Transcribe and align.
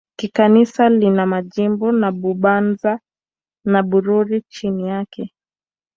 Kikanisa 0.19 0.89
lina 0.89 1.25
majimbo 1.25 1.85
ya 2.01 2.11
Bubanza 2.11 2.99
na 3.65 3.83
Bururi 3.83 4.41
chini 4.41 4.87
yake. 4.87 5.33